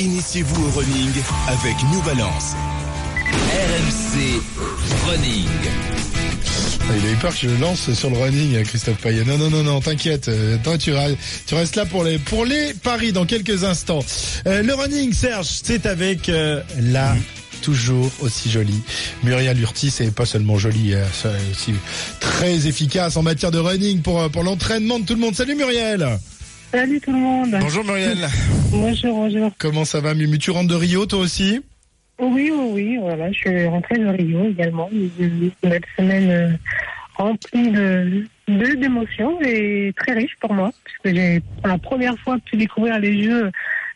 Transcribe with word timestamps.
Initiez-vous 0.00 0.66
au 0.66 0.70
running 0.70 1.10
avec 1.46 1.74
New 1.92 2.02
Balance. 2.02 2.54
RMC 3.30 4.40
Running. 5.06 5.46
Ah, 6.80 6.92
Il 6.98 7.06
a 7.06 7.12
eu 7.12 7.16
peur 7.16 7.32
que 7.32 7.38
je 7.38 7.48
le 7.48 7.56
lance 7.58 7.92
sur 7.92 8.10
le 8.10 8.18
running, 8.18 8.62
Christophe 8.64 8.98
Payet. 8.98 9.24
Non, 9.24 9.38
non, 9.38 9.50
non, 9.50 9.62
non, 9.62 9.80
t'inquiète. 9.80 10.28
Euh, 10.28 10.56
Toi, 10.64 10.78
tu, 10.78 10.92
tu 11.46 11.54
restes 11.54 11.76
là 11.76 11.86
pour 11.86 12.02
les, 12.02 12.18
pour 12.18 12.44
les 12.44 12.74
paris 12.74 13.12
dans 13.12 13.24
quelques 13.24 13.62
instants. 13.62 14.04
Euh, 14.46 14.62
le 14.62 14.74
running, 14.74 15.12
Serge, 15.12 15.46
c'est 15.62 15.86
avec 15.86 16.28
euh, 16.28 16.60
la 16.80 17.14
toujours 17.62 18.10
aussi 18.20 18.50
jolie 18.50 18.82
Muriel 19.22 19.58
Urtis 19.60 19.94
et 20.00 20.10
pas 20.10 20.26
seulement 20.26 20.58
jolie, 20.58 20.92
c'est 21.14 21.28
aussi 21.50 21.72
très 22.20 22.66
efficace 22.66 23.16
en 23.16 23.22
matière 23.22 23.50
de 23.52 23.58
running 23.58 24.02
pour, 24.02 24.28
pour 24.30 24.42
l'entraînement 24.42 24.98
de 24.98 25.06
tout 25.06 25.14
le 25.14 25.20
monde. 25.20 25.34
Salut 25.34 25.54
Muriel 25.54 26.18
Salut 26.74 27.00
tout 27.00 27.12
le 27.12 27.18
monde. 27.18 27.56
Bonjour 27.60 27.84
Muriel 27.84 28.28
Bonjour, 28.72 29.14
bonjour. 29.14 29.52
Comment 29.58 29.84
ça 29.84 30.00
va 30.00 30.12
Mumu 30.12 30.38
Tu 30.38 30.50
rentres 30.50 30.70
de 30.70 30.74
Rio 30.74 31.06
toi 31.06 31.20
aussi? 31.20 31.60
Oui, 32.18 32.50
oui, 32.52 32.70
oui, 32.72 32.96
voilà, 33.00 33.30
je 33.30 33.38
suis 33.38 33.66
rentrée 33.66 33.96
de 33.96 34.08
Rio 34.08 34.48
également. 34.48 34.90
Une 34.90 35.52
semaine 35.96 36.30
euh, 36.30 36.50
remplie 37.14 37.70
de 37.70 38.26
d'émotions 38.48 39.40
et 39.42 39.92
très 39.96 40.14
riche 40.14 40.34
pour 40.40 40.52
moi, 40.52 40.72
puisque 40.82 41.16
j'ai 41.16 41.40
pour 41.58 41.68
la 41.68 41.78
première 41.78 42.18
fois 42.18 42.38
pu 42.44 42.56
découvrir 42.56 42.98
les 42.98 43.22
jeux 43.22 43.52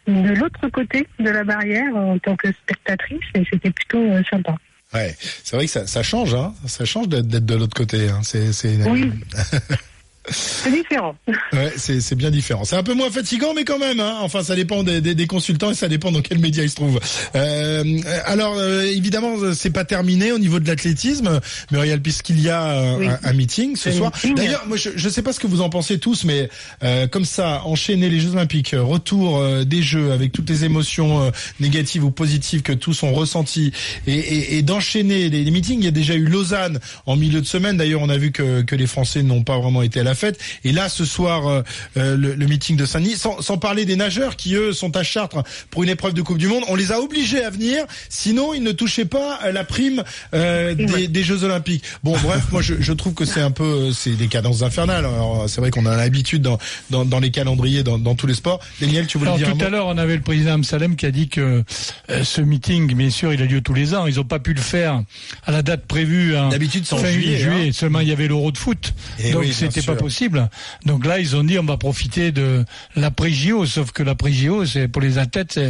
de 0.06 0.34
l'autre 0.34 0.68
côté 0.68 1.04
de 1.18 1.30
la 1.30 1.42
barrière 1.42 1.96
en 1.96 2.16
tant 2.20 2.36
que 2.36 2.52
spectatrice 2.52 3.18
et 3.34 3.42
c'était 3.50 3.72
plutôt 3.72 3.98
euh, 3.98 4.22
sympa. 4.30 4.54
Ouais, 4.94 5.16
c'est 5.18 5.56
vrai 5.56 5.64
que 5.64 5.72
ça, 5.72 5.84
ça 5.88 6.04
change, 6.04 6.32
hein. 6.32 6.54
Ça 6.66 6.84
change 6.84 7.08
d'être 7.08 7.44
de 7.44 7.54
l'autre 7.56 7.76
côté. 7.76 8.08
Hein. 8.08 8.20
C'est, 8.22 8.52
Oui. 8.86 9.10
C'est 10.30 10.70
différent. 10.70 11.14
Ouais, 11.52 11.72
c'est 11.76 12.00
c'est 12.00 12.14
bien 12.14 12.30
différent. 12.30 12.64
C'est 12.64 12.76
un 12.76 12.82
peu 12.82 12.94
moins 12.94 13.10
fatigant, 13.10 13.54
mais 13.54 13.64
quand 13.64 13.78
même. 13.78 14.00
Hein. 14.00 14.16
Enfin, 14.20 14.42
ça 14.42 14.54
dépend 14.54 14.82
des, 14.82 15.00
des, 15.00 15.14
des 15.14 15.26
consultants 15.26 15.70
et 15.70 15.74
ça 15.74 15.88
dépend 15.88 16.12
dans 16.12 16.20
quel 16.22 16.38
média 16.38 16.62
ils 16.62 16.70
se 16.70 16.76
trouvent. 16.76 17.00
Euh, 17.34 17.84
alors, 18.24 18.54
euh, 18.56 18.82
évidemment, 18.82 19.34
c'est 19.54 19.70
pas 19.70 19.84
terminé 19.84 20.32
au 20.32 20.38
niveau 20.38 20.60
de 20.60 20.66
l'athlétisme, 20.66 21.40
Muriel, 21.70 22.00
puisqu'il 22.02 22.40
y 22.40 22.48
a 22.50 22.64
euh, 22.64 22.96
Oui. 22.98 23.06
un, 23.08 23.18
un 23.22 23.32
meeting 23.32 23.76
ce 23.76 23.90
soir. 23.90 24.12
D'ailleurs, 24.36 24.64
moi, 24.66 24.76
je, 24.76 24.90
je 24.94 25.08
sais 25.08 25.22
pas 25.22 25.32
ce 25.32 25.40
que 25.40 25.46
vous 25.46 25.60
en 25.60 25.70
pensez 25.70 25.98
tous, 25.98 26.24
mais 26.24 26.48
euh, 26.82 27.06
comme 27.06 27.24
ça, 27.24 27.62
enchaîner 27.64 28.08
les 28.10 28.20
Jeux 28.20 28.32
Olympiques, 28.32 28.74
euh, 28.74 28.82
retour 28.82 29.38
euh, 29.38 29.64
des 29.64 29.82
Jeux 29.82 30.12
avec 30.12 30.32
toutes 30.32 30.48
les 30.50 30.64
émotions 30.64 31.32
négatives 31.60 32.04
ou 32.04 32.10
positives 32.10 32.62
que 32.62 32.72
tous 32.72 33.02
ont 33.02 33.12
ressenties, 33.12 33.72
et, 34.06 34.14
et, 34.14 34.58
et 34.58 34.62
d'enchaîner 34.62 35.28
les, 35.28 35.44
les 35.44 35.50
meetings. 35.50 35.78
Il 35.80 35.84
y 35.84 35.88
a 35.88 35.92
déjà 35.92 36.14
eu 36.14 36.24
Lausanne 36.24 36.78
en 37.06 37.16
milieu 37.16 37.40
de 37.40 37.46
semaine. 37.46 37.76
D'ailleurs, 37.76 38.02
on 38.02 38.08
a 38.08 38.16
vu 38.18 38.32
que, 38.32 38.62
que 38.62 38.74
les 38.76 38.86
Français 38.86 39.22
n'ont 39.22 39.42
pas 39.42 39.58
vraiment 39.58 39.82
été 39.82 40.00
à 40.00 40.02
la 40.02 40.14
fête. 40.18 40.38
Et 40.64 40.72
là, 40.72 40.88
ce 40.88 41.04
soir, 41.04 41.46
euh, 41.48 41.62
euh, 41.96 42.16
le, 42.16 42.34
le 42.34 42.46
meeting 42.46 42.76
de 42.76 42.84
Saint-Denis, 42.84 43.16
sans, 43.16 43.40
sans 43.40 43.56
parler 43.58 43.84
des 43.84 43.96
nageurs 43.96 44.36
qui, 44.36 44.54
eux, 44.54 44.72
sont 44.72 44.94
à 44.96 45.02
Chartres 45.02 45.42
pour 45.70 45.82
une 45.84 45.88
épreuve 45.88 46.12
de 46.14 46.22
Coupe 46.22 46.38
du 46.38 46.48
Monde. 46.48 46.64
On 46.68 46.74
les 46.76 46.92
a 46.92 47.00
obligés 47.00 47.42
à 47.44 47.50
venir, 47.50 47.84
sinon 48.08 48.52
ils 48.54 48.62
ne 48.62 48.72
touchaient 48.72 49.04
pas 49.04 49.38
la 49.52 49.64
prime 49.64 50.02
euh, 50.34 50.74
des, 50.74 51.08
des 51.08 51.22
Jeux 51.22 51.44
Olympiques. 51.44 51.84
Bon, 52.02 52.16
bref, 52.22 52.42
moi, 52.52 52.60
je, 52.62 52.74
je 52.80 52.92
trouve 52.92 53.14
que 53.14 53.24
c'est 53.24 53.40
un 53.40 53.50
peu, 53.50 53.92
c'est 53.92 54.10
des 54.16 54.26
cadences 54.28 54.62
infernales. 54.62 55.04
Alors, 55.06 55.48
c'est 55.48 55.60
vrai 55.60 55.70
qu'on 55.70 55.86
a 55.86 55.96
l'habitude 55.96 56.42
dans, 56.42 56.58
dans, 56.90 57.04
dans 57.04 57.20
les 57.20 57.30
calendriers, 57.30 57.82
dans, 57.82 57.98
dans 57.98 58.14
tous 58.14 58.26
les 58.26 58.34
sports. 58.34 58.60
Daniel, 58.80 59.06
tu 59.06 59.18
voulais 59.18 59.28
Alors, 59.30 59.38
dire 59.38 59.48
un 59.48 59.52
tout 59.52 59.58
mot 59.58 59.64
à 59.64 59.70
l'heure, 59.70 59.86
on 59.86 59.98
avait 59.98 60.16
le 60.16 60.22
président 60.22 60.52
Amsalem 60.54 60.96
qui 60.96 61.06
a 61.06 61.10
dit 61.10 61.28
que 61.28 61.62
euh, 62.10 62.24
ce 62.24 62.40
meeting, 62.40 62.92
bien 62.94 63.10
sûr, 63.10 63.32
il 63.32 63.40
a 63.42 63.44
lieu 63.46 63.60
tous 63.60 63.74
les 63.74 63.94
ans. 63.94 64.06
Ils 64.06 64.16
n'ont 64.16 64.24
pas 64.24 64.38
pu 64.38 64.52
le 64.54 64.60
faire 64.60 65.02
à 65.46 65.52
la 65.52 65.62
date 65.62 65.86
prévue. 65.86 66.36
hein, 66.36 66.48
D'habitude, 66.48 66.84
c'est 66.86 66.94
en 66.94 66.98
fin 66.98 67.10
juillet, 67.12 67.36
juillet. 67.38 67.68
hein. 67.68 67.72
Seulement, 67.72 68.00
il 68.00 68.08
y 68.08 68.12
avait 68.12 68.28
l'Euro 68.28 68.50
de 68.50 68.58
foot, 68.58 68.94
Eh 69.18 69.32
donc 69.32 69.42
oui, 69.42 69.52
c'était 69.52 69.80
pas 69.82 69.92
sûr. 69.92 69.96
Possible. 70.08 70.48
Donc 70.86 71.04
là, 71.04 71.18
ils 71.18 71.36
ont 71.36 71.44
dit, 71.44 71.58
on 71.58 71.64
va 71.64 71.76
profiter 71.76 72.32
de 72.32 72.64
l'après 72.96 73.30
JO. 73.30 73.66
Sauf 73.66 73.92
que 73.92 74.02
l'après 74.02 74.32
JO, 74.32 74.64
c'est 74.64 74.88
pour 74.88 75.02
les 75.02 75.18
athlètes, 75.18 75.60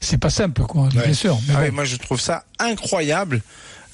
c'est 0.00 0.18
pas 0.18 0.30
simple, 0.30 0.62
quoi. 0.62 0.88
Bien 0.88 1.12
sûr. 1.12 1.38
Mais 1.46 1.54
Ah 1.56 1.60
oui, 1.62 1.70
moi 1.70 1.84
je 1.84 1.96
trouve 1.96 2.20
ça 2.20 2.44
incroyable. 2.58 3.42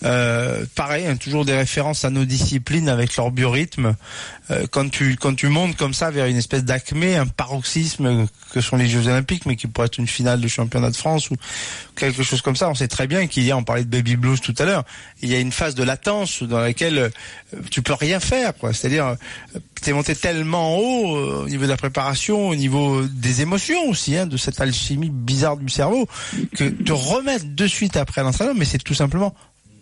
Euh, 0.04 0.64
pareil, 0.74 1.06
hein, 1.06 1.16
toujours 1.16 1.44
des 1.44 1.56
références 1.56 2.04
à 2.04 2.10
nos 2.10 2.24
disciplines 2.24 2.88
avec 2.88 3.16
leur 3.16 3.30
biorhythme. 3.30 3.94
Euh, 4.50 4.66
quand 4.70 4.90
tu 4.90 5.16
quand 5.16 5.34
tu 5.34 5.48
montes 5.48 5.76
comme 5.76 5.94
ça 5.94 6.10
vers 6.10 6.26
une 6.26 6.36
espèce 6.36 6.64
d'acmé, 6.64 7.16
un 7.16 7.26
paroxysme 7.26 8.26
que 8.52 8.60
sont 8.60 8.76
les 8.76 8.88
Jeux 8.88 9.06
Olympiques, 9.06 9.46
mais 9.46 9.56
qui 9.56 9.66
pourrait 9.66 9.86
être 9.86 9.98
une 9.98 10.06
finale 10.06 10.40
de 10.40 10.48
championnat 10.48 10.90
de 10.90 10.96
France 10.96 11.30
ou 11.30 11.36
quelque 11.96 12.22
chose 12.22 12.42
comme 12.42 12.56
ça. 12.56 12.68
On 12.68 12.74
sait 12.74 12.88
très 12.88 13.06
bien 13.06 13.26
qu'il 13.26 13.44
y 13.44 13.50
a, 13.50 13.56
on 13.56 13.64
parlait 13.64 13.84
de 13.84 13.90
baby 13.90 14.16
blues 14.16 14.40
tout 14.40 14.54
à 14.58 14.64
l'heure, 14.64 14.84
il 15.22 15.30
y 15.30 15.34
a 15.34 15.38
une 15.38 15.52
phase 15.52 15.74
de 15.74 15.82
latence 15.82 16.42
dans 16.42 16.60
laquelle 16.60 16.98
euh, 16.98 17.08
tu 17.70 17.82
peux 17.82 17.94
rien 17.94 18.20
faire, 18.20 18.54
quoi. 18.56 18.72
C'est-à-dire, 18.72 19.06
euh, 19.06 19.58
t'es 19.80 19.92
monté 19.92 20.14
tellement 20.14 20.78
haut 20.78 21.16
euh, 21.16 21.44
au 21.44 21.48
niveau 21.48 21.64
de 21.64 21.68
la 21.68 21.76
préparation, 21.76 22.48
au 22.48 22.54
niveau 22.54 23.02
des 23.02 23.40
émotions 23.40 23.88
aussi, 23.88 24.16
hein, 24.16 24.26
de 24.26 24.36
cette 24.36 24.60
alchimie 24.60 25.10
bizarre 25.10 25.56
du 25.56 25.68
cerveau, 25.68 26.06
que 26.56 26.64
te 26.64 26.92
remettre 26.92 27.46
de 27.46 27.66
suite 27.66 27.96
après 27.96 28.22
l'entraînement, 28.22 28.54
mais 28.56 28.64
c'est 28.64 28.82
tout 28.82 28.94
simplement 28.94 29.34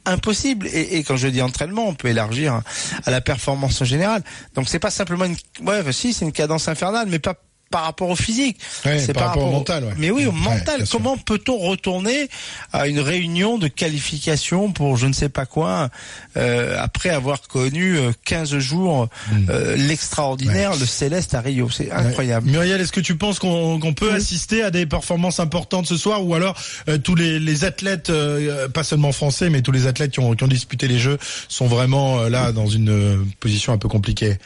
impossible. 0.07 0.67
Et, 0.69 0.99
et 0.99 1.05
quand 1.05 1.17
je 1.17 1.29
dis 1.29 1.43
entraînement, 1.43 1.89
on 1.89 1.95
peut 1.95 2.09
élargir 2.09 2.63
à 3.05 3.11
la 3.11 3.21
performance 3.21 3.81
en 3.81 3.85
général. 3.85 4.23
Donc 4.55 4.69
c'est 4.69 4.79
pas 4.79 4.91
simplement 4.91 5.25
une, 5.25 5.37
ouais, 5.67 5.93
si, 5.93 6.13
c'est 6.13 6.25
une 6.25 6.33
cadence 6.33 6.69
infernale, 6.69 7.09
mais 7.09 7.19
pas 7.19 7.35
par 7.71 7.85
rapport 7.85 8.11
au 8.11 8.17
physique. 8.17 8.59
Ouais, 8.85 8.99
c'est 8.99 9.13
par 9.13 9.29
rapport 9.29 9.47
au 9.47 9.53
mental, 9.53 9.85
ouais. 9.85 9.95
Mais 9.97 10.11
oui, 10.11 10.27
au 10.27 10.33
mental. 10.33 10.85
Comment 10.91 11.17
peut-on 11.17 11.57
retourner 11.57 12.29
à 12.73 12.89
une 12.89 12.99
réunion 12.99 13.59
de 13.59 13.69
qualification 13.69 14.73
pour 14.73 14.97
je 14.97 15.07
ne 15.07 15.13
sais 15.13 15.29
pas 15.29 15.47
quoi 15.47 15.89
euh, 16.37 16.77
après 16.81 17.11
avoir 17.11 17.43
connu 17.43 17.97
euh, 17.97 18.11
15 18.25 18.59
jours 18.59 19.09
euh, 19.49 19.77
l'extraordinaire, 19.77 20.73
le 20.77 20.85
céleste 20.85 21.35
à 21.35 21.41
Rio 21.41 21.71
C'est 21.71 21.93
incroyable. 21.93 22.49
Hmm. 22.49 22.53
Muriel, 22.53 22.81
est-ce 22.81 22.93
que 22.93 23.01
tu 23.01 23.17
penses 23.17 23.39
qu'on 23.39 23.95
peut 23.95 24.13
assister 24.13 24.63
à 24.63 24.71
des 24.71 24.87
performances 24.87 25.39
importantes 25.39 25.87
ce 25.87 25.97
soir 25.97 26.27
ou 26.27 26.35
alors 26.35 26.61
euh, 26.89 26.99
tous 26.99 27.15
les, 27.15 27.39
les 27.39 27.65
athlètes, 27.65 28.11
euh, 28.11 28.69
pas 28.69 28.83
seulement 28.83 29.13
français, 29.13 29.49
mais 29.49 29.63
tous 29.63 29.73
les 29.73 29.87
athlètes 29.87 30.11
qui 30.11 30.21
ont, 30.21 30.35
qui 30.35 30.43
ont 30.43 30.49
disputé 30.49 30.89
les 30.89 30.99
Jeux 30.99 31.19
sont 31.49 31.67
vraiment 31.67 32.21
euh, 32.21 32.29
là 32.29 32.51
dans 32.51 32.67
une 32.67 32.91
euh, 32.91 33.17
position 33.39 33.73
un 33.73 33.79
peu 33.79 33.89
compliquée? 33.89 34.39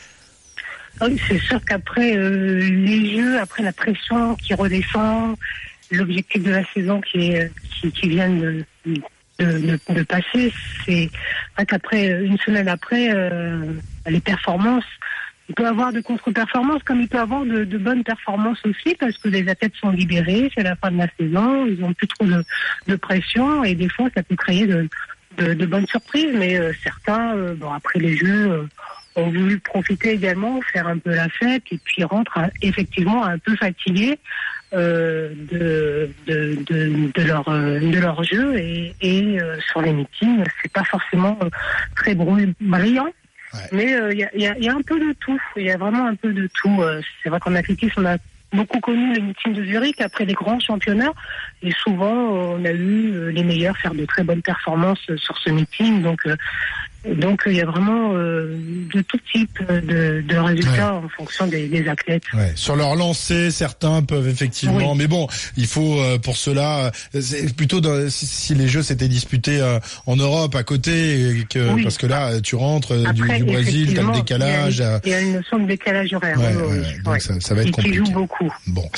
Ah 1.00 1.06
Oui, 1.08 1.20
c'est 1.28 1.40
sûr 1.40 1.60
qu'après 1.64 2.16
euh, 2.16 2.60
les 2.60 3.13
après 3.38 3.62
la 3.62 3.72
pression 3.72 4.34
qui 4.36 4.54
redescend, 4.54 5.36
l'objectif 5.90 6.42
de 6.42 6.50
la 6.50 6.64
saison 6.72 7.00
qui, 7.00 7.30
vient 8.04 8.30
de, 9.38 10.02
passer, 10.04 10.52
c'est 10.84 11.10
qu'après, 11.66 12.24
une 12.24 12.38
semaine 12.38 12.68
après, 12.68 13.10
euh, 13.14 13.72
les 14.06 14.20
performances, 14.20 14.84
il 15.48 15.54
peut 15.54 15.66
avoir 15.66 15.92
de 15.92 16.00
contre-performances 16.00 16.82
comme 16.84 17.00
il 17.00 17.08
peut 17.08 17.18
avoir 17.18 17.44
de, 17.44 17.64
bonnes 17.78 18.02
performances 18.02 18.58
aussi 18.64 18.94
parce 18.98 19.18
que 19.18 19.28
les 19.28 19.46
athlètes 19.48 19.74
sont 19.78 19.90
libérés, 19.90 20.50
c'est 20.54 20.62
la 20.62 20.74
fin 20.76 20.90
de 20.90 20.98
la 20.98 21.08
saison, 21.18 21.66
ils 21.66 21.84
ont 21.84 21.92
plus 21.92 22.08
trop 22.08 22.24
de, 22.24 22.96
pression 22.96 23.62
et 23.62 23.74
des 23.74 23.88
fois 23.88 24.08
ça 24.14 24.22
peut 24.22 24.36
créer 24.36 24.66
de, 24.66 25.66
bonnes 25.66 25.86
surprises. 25.86 26.34
Mais 26.34 26.58
euh, 26.58 26.72
certains, 26.82 27.36
euh, 27.36 27.54
bon, 27.54 27.70
après 27.72 27.98
les 27.98 28.16
jeux, 28.16 28.66
ont 29.16 29.30
voulu 29.30 29.58
profiter 29.60 30.10
également, 30.10 30.60
faire 30.72 30.86
un 30.88 30.98
peu 30.98 31.14
la 31.14 31.28
fête 31.28 31.62
et 31.70 31.78
puis 31.84 32.02
rentrent 32.04 32.38
effectivement 32.62 33.24
un 33.24 33.38
peu 33.38 33.54
fatigués 33.56 34.18
euh, 34.72 35.32
de, 35.52 36.10
de, 36.26 36.58
de, 36.66 37.12
de 37.14 37.22
leur 37.22 37.48
euh, 37.48 37.78
de 37.78 37.98
leur 38.00 38.24
jeu 38.24 38.56
et, 38.58 38.94
et 39.00 39.40
euh, 39.40 39.56
sur 39.70 39.80
les 39.82 39.92
meetings, 39.92 40.42
c'est 40.62 40.72
pas 40.72 40.82
forcément 40.84 41.38
très 41.94 42.14
brillant. 42.14 43.04
Ouais. 43.52 43.60
Mais 43.70 43.94
euh, 43.94 44.12
il 44.12 44.18
y, 44.18 44.24
a, 44.24 44.30
y 44.36 44.46
a- 44.48 44.58
y 44.58 44.68
a 44.68 44.74
un 44.74 44.82
peu 44.82 44.98
de 44.98 45.12
tout. 45.20 45.40
Il 45.56 45.62
y 45.62 45.70
a 45.70 45.76
vraiment 45.76 46.06
un 46.06 46.16
peu 46.16 46.32
de 46.32 46.48
tout. 46.54 46.82
C'est 47.22 47.28
vrai 47.28 47.38
qu'en 47.38 47.54
athlétisme, 47.54 48.00
on 48.02 48.06
a 48.06 48.16
beaucoup 48.52 48.80
connu 48.80 49.14
les 49.14 49.20
meetings 49.20 49.52
de 49.54 49.64
Zurich 49.64 50.00
après 50.00 50.24
les 50.24 50.32
grands 50.32 50.58
championnats. 50.58 51.12
Et 51.62 51.70
souvent, 51.70 52.12
on 52.12 52.64
a 52.64 52.72
eu 52.72 53.30
les 53.30 53.44
meilleurs 53.44 53.76
faire 53.76 53.94
de 53.94 54.04
très 54.06 54.24
bonnes 54.24 54.42
performances 54.42 55.06
sur 55.18 55.38
ce 55.38 55.50
meeting. 55.50 56.02
Donc, 56.02 56.26
donc 57.16 57.42
il 57.46 57.54
y 57.54 57.60
a 57.60 57.66
vraiment 57.66 58.12
euh, 58.14 58.56
de 58.94 59.00
tout 59.02 59.18
type 59.32 59.58
de, 59.68 60.22
de 60.26 60.36
résultats 60.36 60.94
en 60.94 61.08
fonction 61.08 61.46
des, 61.46 61.68
des 61.68 61.88
athlètes. 61.88 62.22
Ouais. 62.34 62.52
Sur 62.54 62.76
leur 62.76 62.94
lancée, 62.96 63.50
certains 63.50 64.02
peuvent 64.02 64.28
effectivement, 64.28 64.92
Oui. 64.92 64.98
mais 64.98 65.06
bon, 65.06 65.26
il 65.56 65.66
faut 65.66 65.98
euh, 66.00 66.18
pour 66.18 66.36
cela, 66.36 66.92
euh, 67.14 67.20
c'est 67.20 67.54
plutôt 67.54 67.80
dans- 67.80 68.08
si, 68.08 68.26
si 68.26 68.54
les 68.54 68.68
Jeux 68.68 68.82
s'étaient 68.82 69.08
disputés 69.08 69.60
euh, 69.60 69.78
en 70.06 70.16
Europe 70.16 70.54
à 70.54 70.62
côté, 70.62 71.30
et 71.40 71.44
que, 71.48 71.72
Oui. 71.74 71.82
parce 71.82 71.98
que 71.98 72.06
là, 72.06 72.40
tu 72.40 72.54
rentres 72.56 72.92
euh, 72.92 73.12
du, 73.12 73.22
du 73.22 73.44
Brésil, 73.44 73.92
t'as 73.94 74.02
le 74.02 74.12
décalage. 74.12 74.76
Il 74.76 74.80
y, 74.80 74.84
a, 74.84 74.94
euh, 74.94 74.98
il 75.04 75.10
y 75.10 75.14
a 75.14 75.20
une 75.20 75.32
notion 75.34 75.58
de 75.58 75.66
décalage 75.66 76.12
horaire. 76.14 76.38
Ouais, 76.38 77.02
donc 77.04 77.20
ça, 77.20 77.34
ça 77.40 77.54
va 77.54 77.62
être 77.62 77.68
Et 77.68 77.70
qui 77.72 77.76
compliqué. 77.76 77.96
joue 77.98 78.12
beaucoup. 78.12 78.52
Bon, 78.66 78.88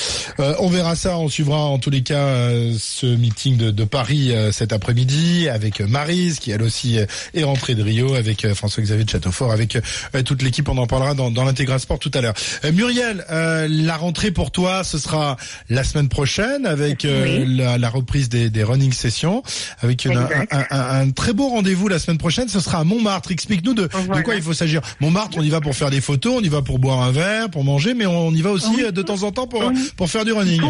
Euh, 0.40 0.54
on 0.58 0.68
verra 0.68 0.94
ça, 0.96 1.18
on 1.18 1.28
suivra 1.28 1.58
en 1.58 1.78
tous 1.78 1.90
les 1.90 2.02
cas 2.02 2.50
ce 2.78 3.06
meeting 3.06 3.56
de, 3.56 3.70
de 3.70 3.84
Paris 3.84 4.32
euh, 4.32 4.52
cet 4.52 4.72
après-midi 4.72 5.48
avec 5.48 5.80
Marise 5.80 6.38
qui 6.38 6.50
elle 6.50 6.62
aussi 6.62 6.98
est 7.34 7.42
rentrée 7.44 7.74
de 7.74 7.82
Rio, 7.82 7.95
avec 8.14 8.44
euh, 8.44 8.54
François-Xavier 8.54 9.04
de 9.04 9.10
Châteaufort, 9.10 9.52
avec 9.52 9.76
euh, 9.76 10.22
toute 10.22 10.42
l'équipe, 10.42 10.68
on 10.68 10.76
en 10.78 10.86
parlera 10.86 11.14
dans, 11.14 11.30
dans 11.30 11.44
l'intégral 11.44 11.80
sport 11.80 11.98
tout 11.98 12.10
à 12.14 12.20
l'heure. 12.20 12.34
Euh, 12.64 12.72
Muriel, 12.72 13.24
la 13.30 13.96
rentrée 13.96 14.30
pour 14.30 14.50
toi, 14.50 14.84
ce 14.84 14.98
sera 14.98 15.36
la 15.70 15.82
semaine 15.84 16.08
prochaine 16.08 16.66
avec 16.66 17.04
Oui. 17.08 17.44
la, 17.56 17.78
la 17.78 17.88
reprise 17.88 18.28
des, 18.28 18.50
des 18.50 18.62
running 18.62 18.92
sessions, 18.92 19.42
avec 19.80 20.04
une- 20.04 20.16
un, 20.16 20.28
Exact. 20.28 20.52
un- 20.52 20.66
un- 20.70 21.00
un 21.00 21.10
très 21.10 21.32
beau 21.32 21.48
rendez-vous 21.48 21.88
la 21.88 21.98
semaine 21.98 22.18
prochaine, 22.18 22.48
ce 22.48 22.60
sera 22.60 22.78
à 22.80 22.84
Montmartre. 22.84 23.30
Explique-nous 23.32 23.74
de, 23.74 23.88
quoi 24.24 24.34
il 24.34 24.42
faut 24.42 24.52
s'agir. 24.54 24.80
Montmartre, 25.00 25.38
on 25.38 25.42
y 25.42 25.48
va 25.50 25.60
pour 25.60 25.74
faire 25.74 25.90
des 25.90 26.00
photos, 26.00 26.34
on 26.38 26.42
y 26.42 26.48
va 26.48 26.62
pour 26.62 26.78
boire 26.78 27.02
un 27.02 27.12
verre, 27.12 27.50
pour 27.50 27.64
manger, 27.64 27.94
mais 27.94 28.06
on 28.06 28.30
y 28.32 28.42
va 28.42 28.50
aussi 28.50 28.90
de 28.92 29.02
temps 29.02 29.22
en 29.22 29.32
temps 29.32 29.46
pour, 29.46 29.72
pour 29.96 30.10
faire 30.10 30.24
du 30.24 30.32
running. 30.32 30.60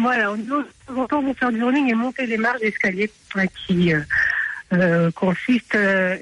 Voilà, 0.00 0.32
on 0.32 0.36
de 0.36 0.42
temps 0.88 1.00
en 1.02 1.06
temps 1.06 1.22
vont 1.22 1.34
faire 1.34 1.52
du 1.52 1.62
running 1.62 1.88
et 1.90 1.94
monter 1.94 2.26
les 2.26 2.36
marches 2.36 2.60
d'escalier 2.60 3.10
qui 3.66 3.92
euh, 4.72 5.10
consiste 5.12 5.74
euh, 5.76 6.16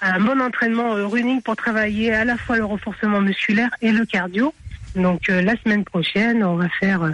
un 0.00 0.20
bon 0.20 0.40
entraînement 0.40 0.96
euh, 0.96 1.06
running 1.06 1.42
pour 1.42 1.56
travailler 1.56 2.12
à 2.12 2.24
la 2.24 2.36
fois 2.36 2.56
le 2.56 2.64
renforcement 2.64 3.20
musculaire 3.20 3.70
et 3.82 3.92
le 3.92 4.04
cardio. 4.06 4.54
Donc 4.96 5.28
euh, 5.28 5.42
la 5.42 5.56
semaine 5.56 5.84
prochaine, 5.84 6.42
on 6.42 6.56
va 6.56 6.68
faire 6.68 7.02
euh, 7.02 7.12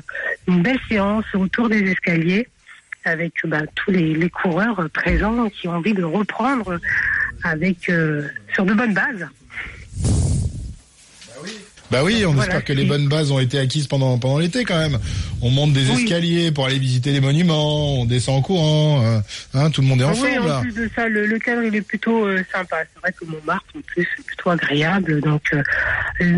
une 0.48 0.62
belle 0.62 0.78
séance 0.88 1.24
autour 1.34 1.68
des 1.68 1.82
escaliers 1.90 2.48
avec 3.04 3.34
bah, 3.44 3.62
tous 3.74 3.90
les, 3.90 4.30
coureurs 4.30 4.88
présents 4.92 5.48
qui 5.48 5.68
ont 5.68 5.76
envie 5.76 5.94
de 5.94 6.02
reprendre 6.02 6.80
avec 7.44 7.90
sur 8.52 8.64
de 8.64 8.74
bonnes 8.74 8.94
bases. 8.94 9.28
Bah 10.00 11.34
oui, 11.44 11.52
on 11.92 12.32
Voilà, 12.32 12.42
espère 12.42 12.64
que 12.64 12.72
les 12.72 12.84
bonnes 12.84 13.08
bases 13.08 13.30
ont 13.30 13.38
été 13.38 13.58
acquises 13.58 13.86
pendant 13.86 14.18
pendant 14.18 14.38
l'été 14.38 14.64
quand 14.64 14.78
même. 14.78 14.98
On 15.42 15.50
monte 15.50 15.72
des 15.72 15.88
Oui. 15.90 16.02
escaliers 16.02 16.50
pour 16.50 16.66
aller 16.66 16.78
visiter 16.78 17.12
les 17.12 17.20
monuments, 17.20 18.00
on 18.00 18.04
descend 18.04 18.36
en 18.38 18.42
courant, 18.42 19.02
euh, 19.04 19.18
hein, 19.54 19.70
tout 19.70 19.82
le 19.82 19.86
monde 19.86 20.00
est 20.00 20.04
Ah 20.04 20.08
ensemble 20.10 20.28
oui, 20.32 20.38
en 20.38 20.46
là. 20.46 20.60
plus 20.60 20.74
de 20.74 20.90
ça, 20.94 21.08
le, 21.08 21.26
le 21.26 21.38
cadre 21.38 21.62
il 21.62 21.74
est 21.74 21.82
plutôt 21.82 22.26
euh, 22.26 22.42
sympa. 22.52 22.78
C'est 22.94 23.00
vrai 23.00 23.12
que 23.12 23.24
Montmartre, 23.26 23.66
en 23.76 23.80
plus, 23.82 24.06
c'est 24.16 24.24
plutôt 24.24 24.50
agréable. 24.50 25.20
Donc, 25.20 25.42
euh, 25.52 25.62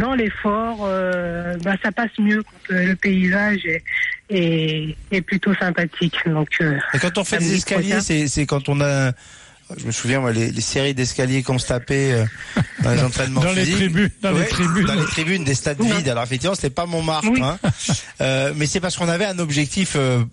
dans 0.00 0.14
l'effort, 0.14 0.80
euh, 0.82 1.56
bah, 1.64 1.76
ça 1.82 1.92
passe 1.92 2.10
mieux 2.18 2.42
quand 2.42 2.74
euh, 2.74 2.86
le 2.86 2.96
paysage 2.96 3.64
est, 3.64 3.82
est, 4.30 4.96
est 5.10 5.20
plutôt 5.22 5.54
sympathique. 5.54 6.16
Donc, 6.26 6.48
euh, 6.60 6.76
Et 6.94 6.98
quand 6.98 7.16
on 7.18 7.24
fait 7.24 7.38
des 7.38 7.54
escaliers, 7.54 8.00
c'est 8.00 8.28
c'est 8.28 8.46
quand 8.46 8.68
on 8.68 8.80
a. 8.80 9.12
Je 9.76 9.84
me 9.86 9.92
souviens, 9.92 10.20
moi, 10.20 10.32
les, 10.32 10.50
les 10.50 10.60
séries 10.60 10.94
d'escaliers 10.94 11.42
qu'on 11.42 11.58
se 11.58 11.66
tapait 11.66 12.12
euh, 12.12 12.24
dans 12.82 12.90
les 12.92 13.02
entraînements 13.02 13.40
Dans 13.42 13.52
les 13.52 13.70
tribunes, 13.70 14.10
dans 14.22 14.30
les 14.32 14.46
tribunes. 14.46 14.86
Dans 14.86 14.94
les 14.94 15.04
tribunes 15.06 15.44
des 15.44 15.54
stades 15.54 15.76
Oui. 15.80 15.90
vides. 15.92 16.08
Alors 16.08 16.22
effectivement, 16.24 16.54
c'était 16.54 16.70
pas 16.70 16.86
Montmartre, 16.86 17.28
Oui. 17.30 17.40
hein. 17.42 17.58
Euh, 18.20 18.52
mais 18.56 18.66
c'est 18.66 18.80
parce 18.80 18.96
qu'on 18.96 19.08
avait 19.08 19.26
un 19.26 19.38
objectif 19.38 19.92
euh, 19.96 20.24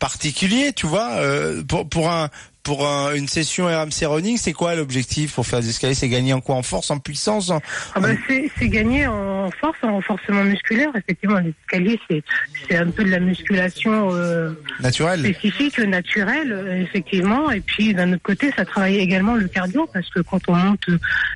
particulier, 0.00 0.72
tu 0.72 0.86
vois. 0.86 1.10
euh, 1.12 1.62
pour 1.62 1.88
pour 1.88 2.10
un 2.10 2.30
pour 2.62 2.86
un- 2.86 3.14
une 3.14 3.26
session 3.26 3.66
RMC 3.66 4.06
running, 4.06 4.36
c'est 4.36 4.52
quoi 4.52 4.74
l'objectif 4.76 5.34
pour 5.34 5.46
faire 5.46 5.60
des 5.60 5.68
escaliers? 5.70 5.94
C'est 5.94 6.08
gagner 6.08 6.32
en 6.32 6.40
quoi? 6.40 6.54
En 6.54 6.62
force, 6.62 6.90
en 6.90 6.98
puissance 6.98 7.50
en- 7.50 7.60
ah 7.94 8.00
bah, 8.00 8.10
c'est 8.28 8.68
gagner 8.68 9.06
en 9.06 9.50
force, 9.50 9.78
en 9.82 9.94
renforcement 9.94 10.44
musculaire. 10.44 10.90
Effectivement, 10.96 11.38
l'escalier, 11.40 11.98
c'est 12.08 12.22
c'est 12.68 12.76
un 12.76 12.90
peu 12.90 13.02
de 13.04 13.10
la 13.10 13.18
musculation 13.20 14.10
euh, 14.12 14.52
naturel 14.80 15.20
spécifique, 15.20 15.78
naturel, 15.80 16.52
euh, 16.52 16.82
effectivement. 16.82 17.50
Et 17.50 17.60
puis 17.60 17.94
d'un 17.94 18.12
autre 18.12 18.22
côté, 18.22 18.52
ça 18.56 18.64
travaille 18.64 18.98
également 18.98 19.34
le 19.34 19.48
cardio 19.48 19.88
parce 19.92 20.08
que 20.10 20.20
quand 20.20 20.40
on 20.48 20.54
monte 20.54 20.86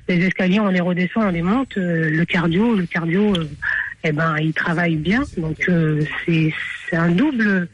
les 0.07 0.23
escaliers, 0.25 0.59
on 0.61 0.69
les 0.69 0.79
redescend, 0.81 1.25
on 1.25 1.31
les 1.31 1.41
monte. 1.41 1.77
euh, 1.77 2.09
le 2.09 2.25
cardio, 2.25 2.73
le 2.75 2.85
cardio, 2.85 3.35
euh, 3.35 3.49
eh 4.03 4.11
ben, 4.13 4.35
il 4.39 4.53
travaille 4.53 4.95
bien. 4.95 5.23
Donc 5.37 5.57
euh, 5.67 6.01
c'est 6.25 6.53
un 6.93 7.09
double. 7.09 7.67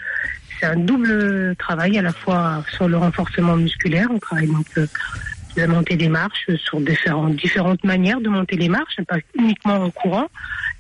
C'est 0.63 0.69
un 0.69 0.77
double 0.77 1.57
travail 1.57 1.97
à 1.97 2.01
la 2.01 2.13
fois 2.13 2.63
sur 2.73 2.87
le 2.87 2.95
renforcement 2.95 3.57
musculaire. 3.57 4.07
On 4.09 4.17
travaille 4.17 4.47
donc 4.47 4.65
euh, 4.77 4.87
la 5.57 5.67
montée 5.67 5.97
des 5.97 6.07
marches 6.07 6.49
sur 6.55 6.79
différentes, 6.79 7.35
différentes 7.35 7.83
manières 7.83 8.21
de 8.21 8.29
monter 8.29 8.55
les 8.55 8.69
marches, 8.69 8.95
pas 9.05 9.17
uniquement 9.37 9.75
en 9.75 9.89
courant. 9.89 10.27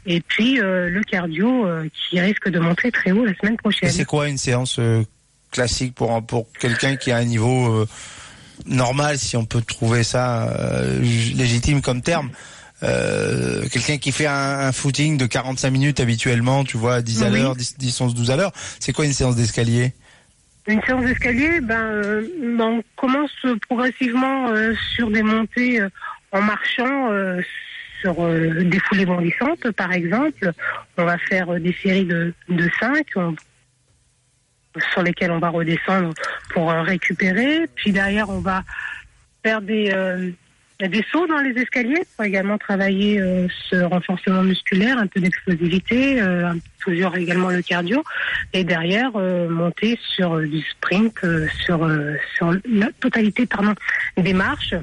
Et 0.05 0.21
puis 0.21 0.61
euh, 0.61 0.89
le 0.89 1.01
cardio 1.01 1.67
euh, 1.67 1.89
qui 1.93 2.17
risque 2.17 2.47
de 2.47 2.59
monter 2.59 2.91
très 2.91 3.11
haut 3.11 3.25
la 3.25 3.35
semaine 3.35 3.57
prochaine. 3.57 3.89
c'est 3.89 4.05
quoi 4.05 4.29
une 4.29 4.37
séance 4.37 4.79
euh, 4.79 5.03
classique 5.51 5.95
pour 5.95 6.25
pour 6.25 6.47
quelqu'un 6.53 6.95
qui 6.95 7.11
a 7.11 7.17
un 7.17 7.25
niveau 7.25 7.85
normal, 8.65 9.17
si 9.17 9.35
on 9.35 9.43
peut 9.43 9.61
trouver 9.61 10.05
ça 10.05 10.49
légitime 11.01 11.81
comme 11.81 12.01
terme? 12.01 12.29
Euh, 12.83 13.67
quelqu'un 13.69 13.97
qui 13.97 14.11
fait 14.11 14.27
un, 14.27 14.59
un 14.59 14.71
footing 14.71 15.17
de 15.17 15.25
45 15.25 15.69
minutes 15.71 15.99
habituellement, 15.99 16.63
tu 16.63 16.77
vois, 16.77 17.01
10 17.01 17.23
à 17.23 17.29
Oui. 17.29 17.39
l'heure, 17.39 17.55
10, 17.55 17.77
10, 17.77 18.01
11, 18.01 18.13
12 18.15 18.31
à 18.31 18.35
l'heure, 18.35 18.51
c'est 18.79 18.91
quoi 18.93 19.05
une 19.05 19.13
séance 19.13 19.35
d'escalier? 19.35 19.93
Une 20.67 20.81
séance 20.83 21.03
d'escalier, 21.05 21.59
ben, 21.61 21.75
euh, 21.77 22.27
ben, 22.57 22.65
on 22.79 22.83
commence 22.95 23.31
progressivement 23.67 24.49
euh, 24.49 24.73
sur 24.95 25.11
des 25.11 25.21
montées 25.23 25.81
euh, 25.81 25.89
en 26.31 26.41
marchant 26.41 27.09
sur 28.01 28.15
des 28.15 28.79
foulées 28.79 29.05
bondissantes, 29.05 29.69
par 29.71 29.91
exemple. 29.93 30.51
On 30.97 31.05
va 31.05 31.17
faire 31.17 31.59
des 31.59 31.73
séries 31.81 32.05
de, 32.05 32.33
de 32.49 32.69
5 32.79 33.05
sur 34.91 35.03
lesquelles 35.03 35.31
on 35.31 35.37
va 35.39 35.49
redescendre 35.49 36.13
pour 36.53 36.71
récupérer. 36.71 37.67
Puis 37.75 37.91
derrière, 37.91 38.29
on 38.29 38.39
va 38.39 38.63
faire 39.43 39.61
des, 39.61 39.91
des 40.79 41.05
sauts 41.11 41.27
dans 41.27 41.39
les 41.39 41.51
escaliers 41.51 42.03
pour 42.15 42.25
également 42.25 42.57
travailler 42.57 43.19
euh, 43.19 43.47
ce 43.69 43.77
renforcement 43.77 44.43
musculaire, 44.43 44.97
un 44.97 45.07
peu 45.07 45.19
d'explosivité, 45.19 46.21
euh, 46.21 46.53
toujours 46.79 47.15
également 47.15 47.49
le 47.49 47.61
cardio 47.61 48.03
et 48.51 48.63
derrière 48.63 49.11
euh, 49.15 49.47
monter 49.49 49.97
sur 50.15 50.33
euh, 50.33 50.47
du 50.47 50.61
sprint 50.61 51.13
euh, 51.23 51.47
sur 51.63 51.83
euh, 51.83 52.15
sur 52.35 52.51
la 52.51 52.87
totalité 52.99 53.45
pardon 53.45 53.73
des 54.17 54.33
marches 54.33 54.75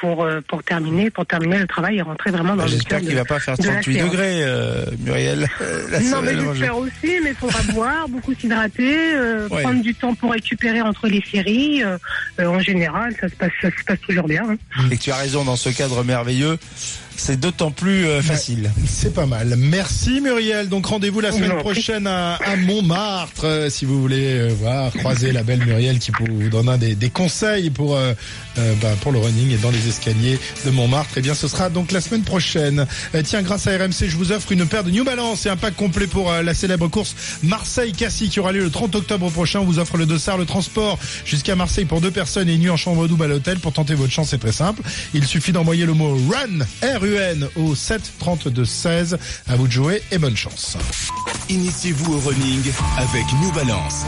pour 0.00 0.24
euh, 0.24 0.40
pour 0.48 0.62
terminer 0.62 1.10
pour 1.10 1.26
terminer 1.26 1.58
le 1.58 1.66
travail 1.66 1.98
et 1.98 2.02
rentrer 2.02 2.30
vraiment 2.30 2.56
dans 2.56 2.64
le 2.64 2.70
J'espère 2.70 3.00
qu'il 3.00 3.10
de- 3.10 3.14
va 3.16 3.24
pas 3.24 3.38
faire 3.38 3.56
de 3.58 3.62
la 3.66 3.72
38 3.74 3.94
séance. 3.94 4.10
degrés, 4.10 4.42
euh, 4.42 4.84
Muriel. 5.00 5.46
la 5.90 6.00
non, 6.00 6.22
mais 6.22 6.34
j'espère 6.38 6.76
aussi, 6.78 7.20
mais 7.22 7.30
il 7.30 7.34
faudra 7.34 7.62
boire, 7.72 8.08
beaucoup 8.08 8.34
s'hydrater, 8.34 9.14
euh, 9.14 9.48
Ouais. 9.48 9.62
prendre 9.62 9.82
du 9.82 9.94
temps 9.94 10.14
pour 10.14 10.32
récupérer 10.32 10.80
entre 10.80 11.08
les 11.08 11.22
séries. 11.30 11.82
euh, 11.84 11.98
euh, 12.40 12.46
en 12.46 12.60
général, 12.60 13.14
ça 13.20 13.28
se 13.28 13.34
passe, 13.34 13.50
ça 13.60 13.68
se 13.70 13.84
passe 13.84 14.00
toujours 14.00 14.26
bien. 14.28 14.42
hein. 14.50 14.88
Et 14.90 14.96
que 14.96 15.02
tu 15.02 15.10
as 15.10 15.16
raison 15.16 15.44
dans 15.44 15.56
ce 15.56 15.68
cadre 15.70 16.02
merveilleux, 16.04 16.58
c'est 17.18 17.38
d'autant 17.38 17.70
plus 17.70 18.06
euh, 18.06 18.22
facile. 18.22 18.70
C'est 18.86 19.12
pas 19.12 19.26
mal. 19.26 19.54
Merci 19.56 20.20
Muriel. 20.20 20.68
Donc 20.68 20.86
rendez-vous 20.86 21.20
la 21.20 21.32
semaine 21.32 21.56
prochaine 21.58 22.06
à, 22.06 22.34
à 22.36 22.56
Montmartre 22.56 23.44
euh, 23.44 23.70
si 23.70 23.84
vous 23.84 24.00
voulez 24.00 24.34
euh, 24.38 24.48
voir 24.58 24.92
croiser 24.92 25.32
la 25.32 25.42
belle 25.42 25.64
Muriel 25.64 25.98
qui 25.98 26.10
vous 26.18 26.48
donnera 26.48 26.78
des, 26.78 26.94
des 26.94 27.10
conseils 27.10 27.70
pour 27.70 27.96
euh, 27.96 28.12
euh, 28.58 28.74
bah, 28.80 28.88
pour 29.00 29.12
le 29.12 29.18
running 29.18 29.52
et 29.52 29.56
dans 29.56 29.70
les 29.70 29.88
escaliers 29.88 30.38
de 30.64 30.70
Montmartre. 30.70 31.18
Et 31.18 31.20
bien 31.20 31.34
ce 31.34 31.48
sera 31.48 31.70
donc 31.70 31.92
la 31.92 32.00
semaine 32.00 32.22
prochaine. 32.22 32.86
Euh, 33.14 33.22
tiens, 33.24 33.42
grâce 33.42 33.66
à 33.66 33.76
RMC, 33.76 34.08
je 34.08 34.16
vous 34.16 34.32
offre 34.32 34.52
une 34.52 34.66
paire 34.66 34.84
de 34.84 34.90
New 34.90 35.04
Balance 35.04 35.46
et 35.46 35.48
un 35.48 35.56
pack 35.56 35.74
complet 35.76 36.06
pour 36.06 36.30
euh, 36.30 36.42
la 36.42 36.54
célèbre 36.54 36.88
course 36.88 37.14
Marseille-Cassis 37.42 38.30
qui 38.30 38.40
aura 38.40 38.52
lieu 38.52 38.62
le 38.62 38.70
30 38.70 38.94
octobre 38.94 39.30
prochain. 39.30 39.60
On 39.60 39.64
vous 39.64 39.78
offre 39.78 39.96
le 39.96 40.06
dossard, 40.06 40.38
le 40.38 40.46
transport 40.46 40.98
jusqu'à 41.24 41.56
Marseille 41.56 41.84
pour 41.84 42.00
deux 42.00 42.10
personnes 42.10 42.48
et 42.48 42.54
une 42.54 42.60
nuit 42.60 42.70
en 42.70 42.76
chambre 42.76 43.06
double 43.08 43.24
à 43.24 43.28
l'hôtel. 43.28 43.58
Pour 43.58 43.72
tenter 43.72 43.94
votre 43.94 44.12
chance, 44.12 44.28
c'est 44.30 44.38
très 44.38 44.52
simple. 44.52 44.82
Il 45.14 45.24
suffit 45.24 45.52
d'envoyer 45.52 45.86
le 45.86 45.94
mot 45.94 46.14
RUN, 46.14 46.64
R-U-N, 47.08 47.48
au 47.56 47.74
7 47.74 48.12
32 48.18 48.64
16. 48.64 49.18
À 49.48 49.56
vous 49.56 49.66
de 49.66 49.72
jouer 49.72 50.02
et 50.10 50.18
bonne 50.18 50.36
chance. 50.36 50.76
Initiez-vous 51.48 52.14
au 52.14 52.18
running 52.20 52.62
avec 52.98 53.24
New 53.40 53.52
Balance. 53.52 54.04